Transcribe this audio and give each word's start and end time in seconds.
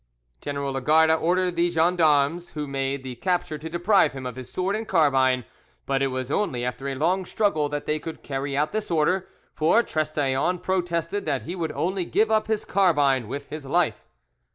General 0.41 0.71
Lagarde 0.73 1.13
ordered 1.13 1.55
the 1.55 1.69
gens 1.69 1.97
d'armes 1.99 2.49
who 2.53 2.65
made 2.65 3.03
the 3.03 3.13
capture 3.13 3.59
to 3.59 3.69
deprive 3.69 4.13
him 4.13 4.25
of 4.25 4.35
his 4.35 4.51
sword 4.51 4.75
and 4.75 4.87
carbine, 4.87 5.45
but 5.85 6.01
it 6.01 6.07
was 6.07 6.31
only 6.31 6.65
after 6.65 6.87
a 6.87 6.95
long 6.95 7.23
struggle 7.23 7.69
that 7.69 7.85
they 7.85 7.99
could 7.99 8.23
carry 8.23 8.57
out 8.57 8.71
this 8.71 8.89
order, 8.89 9.27
for 9.53 9.83
Trestaillons 9.83 10.63
protested 10.63 11.27
that 11.27 11.43
he 11.43 11.55
would 11.55 11.71
only 11.73 12.03
give 12.05 12.31
up 12.31 12.47
his 12.47 12.65
carbine 12.65 13.27
with 13.27 13.49
his 13.49 13.63
life. 13.67 14.03